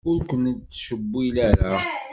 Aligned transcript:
Ur 0.09 0.19
ken-nettcewwil 0.29 1.35
ara. 1.49 1.75